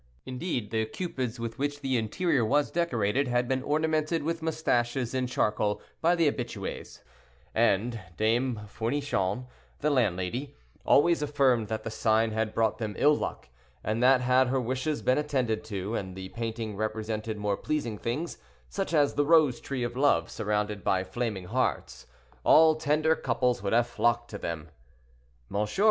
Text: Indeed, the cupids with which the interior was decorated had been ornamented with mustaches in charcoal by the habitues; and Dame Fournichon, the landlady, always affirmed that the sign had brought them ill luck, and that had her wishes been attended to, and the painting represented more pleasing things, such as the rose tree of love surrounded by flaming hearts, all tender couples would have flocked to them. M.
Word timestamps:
Indeed, 0.25 0.71
the 0.71 0.87
cupids 0.87 1.39
with 1.39 1.59
which 1.59 1.81
the 1.81 1.95
interior 1.95 2.43
was 2.43 2.71
decorated 2.71 3.27
had 3.27 3.47
been 3.47 3.61
ornamented 3.61 4.23
with 4.23 4.41
mustaches 4.41 5.13
in 5.13 5.27
charcoal 5.27 5.79
by 6.01 6.15
the 6.15 6.25
habitues; 6.25 7.03
and 7.53 7.99
Dame 8.17 8.61
Fournichon, 8.67 9.45
the 9.81 9.91
landlady, 9.91 10.55
always 10.83 11.21
affirmed 11.21 11.67
that 11.67 11.83
the 11.83 11.91
sign 11.91 12.31
had 12.31 12.55
brought 12.55 12.79
them 12.79 12.95
ill 12.97 13.15
luck, 13.15 13.49
and 13.83 14.01
that 14.01 14.21
had 14.21 14.47
her 14.47 14.59
wishes 14.59 15.03
been 15.03 15.19
attended 15.19 15.63
to, 15.65 15.93
and 15.93 16.15
the 16.15 16.29
painting 16.29 16.75
represented 16.75 17.37
more 17.37 17.55
pleasing 17.55 17.99
things, 17.99 18.39
such 18.69 18.95
as 18.95 19.13
the 19.13 19.23
rose 19.23 19.59
tree 19.61 19.83
of 19.83 19.95
love 19.95 20.31
surrounded 20.31 20.83
by 20.83 21.03
flaming 21.03 21.45
hearts, 21.45 22.07
all 22.43 22.73
tender 22.73 23.15
couples 23.15 23.61
would 23.61 23.71
have 23.71 23.85
flocked 23.85 24.31
to 24.31 24.39
them. 24.39 24.69
M. 25.53 25.67